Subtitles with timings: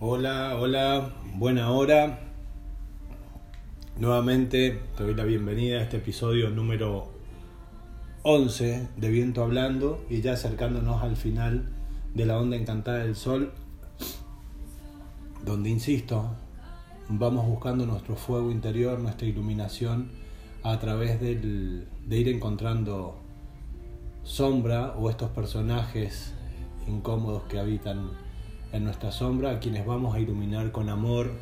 [0.00, 2.20] Hola, hola, buena hora.
[3.98, 7.08] Nuevamente te doy la bienvenida a este episodio número
[8.22, 11.68] 11 de Viento Hablando y ya acercándonos al final
[12.14, 13.52] de la onda encantada del sol,
[15.44, 16.30] donde, insisto,
[17.08, 20.12] vamos buscando nuestro fuego interior, nuestra iluminación
[20.62, 23.18] a través del, de ir encontrando
[24.22, 26.34] sombra o estos personajes
[26.86, 28.27] incómodos que habitan
[28.72, 31.32] en nuestra sombra, a quienes vamos a iluminar con amor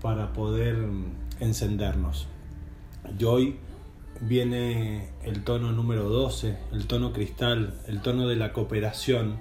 [0.00, 0.76] para poder
[1.40, 2.26] encendernos.
[3.18, 3.56] Y hoy
[4.20, 9.38] viene el tono número 12, el tono cristal, el tono de la cooperación,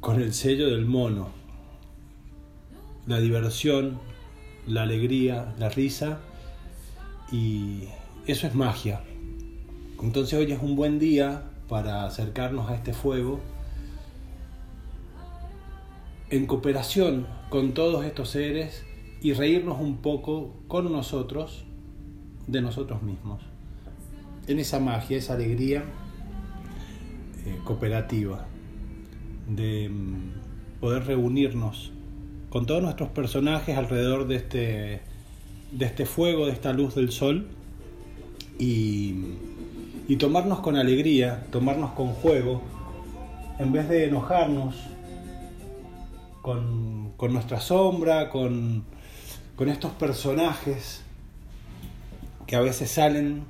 [0.00, 1.28] con el sello del mono,
[3.06, 3.98] la diversión,
[4.66, 6.20] la alegría, la risa,
[7.30, 7.84] y
[8.26, 9.02] eso es magia.
[10.02, 13.40] Entonces hoy es un buen día para acercarnos a este fuego
[16.30, 18.84] en cooperación con todos estos seres
[19.22, 21.64] y reírnos un poco con nosotros
[22.46, 23.42] de nosotros mismos.
[24.46, 25.84] En esa magia, esa alegría
[27.46, 28.46] eh, cooperativa
[29.48, 31.92] de mm, poder reunirnos
[32.50, 35.00] con todos nuestros personajes alrededor de este,
[35.72, 37.48] de este fuego, de esta luz del sol
[38.58, 39.14] y,
[40.08, 42.62] y tomarnos con alegría, tomarnos con juego,
[43.58, 44.76] en vez de enojarnos
[46.42, 48.84] con, con nuestra sombra, con,
[49.56, 51.02] con estos personajes
[52.46, 53.44] que a veces salen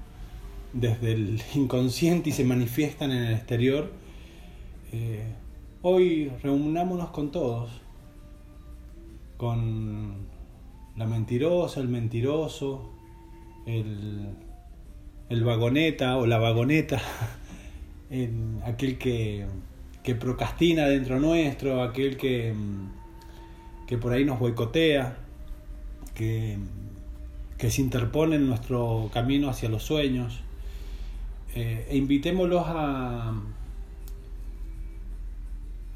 [0.72, 3.90] desde el inconsciente y se manifiestan en el exterior,
[4.92, 5.24] eh,
[5.82, 7.70] hoy reunámonos con todos,
[9.36, 10.26] con
[10.96, 12.90] la mentirosa, el mentiroso,
[13.66, 14.30] el,
[15.28, 17.00] el vagoneta o la vagoneta,
[18.64, 19.46] aquel que,
[20.02, 22.54] que procrastina dentro nuestro, aquel que,
[23.86, 25.18] que por ahí nos boicotea,
[26.14, 26.58] que
[27.58, 30.40] que se interpone en nuestro camino hacia los sueños.
[31.54, 33.34] Eh, e invitémoslos a,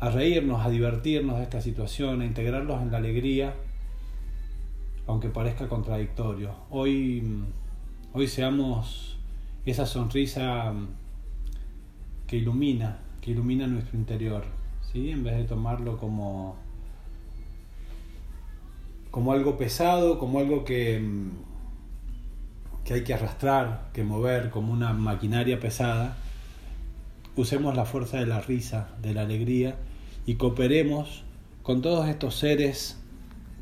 [0.00, 3.54] a reírnos, a divertirnos de esta situación, a integrarlos en la alegría,
[5.06, 6.52] aunque parezca contradictorio.
[6.70, 7.22] Hoy,
[8.12, 9.18] hoy seamos
[9.64, 10.74] esa sonrisa
[12.26, 14.44] que ilumina, que ilumina nuestro interior,
[14.92, 15.10] ¿sí?
[15.10, 16.56] en vez de tomarlo como,
[19.10, 21.00] como algo pesado, como algo que,
[22.84, 26.16] que hay que arrastrar, que mover como una maquinaria pesada,
[27.36, 29.76] usemos la fuerza de la risa, de la alegría
[30.26, 31.22] y cooperemos
[31.62, 32.98] con todos estos seres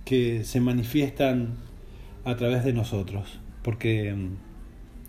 [0.06, 1.56] que se manifiestan
[2.25, 4.50] a través de nosotros, porque mm,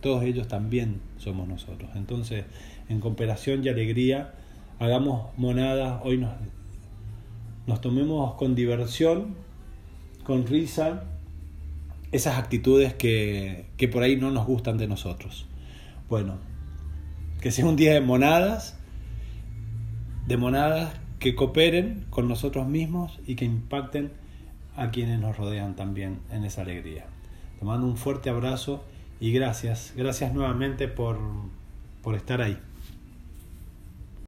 [0.02, 1.90] todos ellos también somos nosotros.
[1.96, 2.46] Entonces,
[2.90, 4.34] en cooperación y alegría,
[4.80, 6.32] hagamos monada, hoy nos,
[7.68, 9.36] nos tomemos con diversión,
[10.24, 11.04] con risa,
[12.12, 15.46] esas actitudes que, que por ahí no nos gustan de nosotros.
[16.10, 16.40] Bueno,
[17.40, 18.78] que sea un día de monadas,
[20.28, 24.12] de monadas que cooperen con nosotros mismos y que impacten
[24.76, 27.06] a quienes nos rodean también en esa alegría.
[27.60, 28.84] Te mando un fuerte abrazo
[29.22, 31.20] y gracias, gracias nuevamente por,
[32.02, 32.58] por estar ahí.